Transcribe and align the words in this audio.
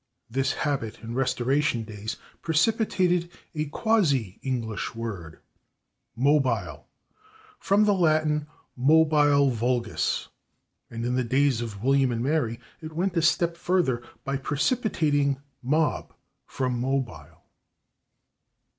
This 0.31 0.53
habit, 0.53 1.03
in 1.03 1.13
Restoration 1.13 1.83
days, 1.83 2.17
precipitated 2.41 3.29
a 3.53 3.65
quasi 3.65 4.39
English 4.41 4.95
word, 4.95 5.37
/mobile/, 6.17 6.85
from 7.59 7.85
the 7.85 7.93
Latin 7.93 8.47
[Pg160] 8.79 8.87
/mobile 9.09 9.51
vulgus/, 9.51 10.29
and 10.89 11.05
in 11.05 11.13
the 11.13 11.23
days 11.23 11.61
of 11.61 11.83
William 11.83 12.11
and 12.11 12.23
Mary 12.23 12.59
it 12.81 12.93
went 12.93 13.15
a 13.15 13.21
step 13.21 13.55
further 13.55 14.01
by 14.23 14.37
precipitating 14.37 15.39
/mob/ 15.63 16.09
from 16.47 16.81
/mobile 16.81 17.41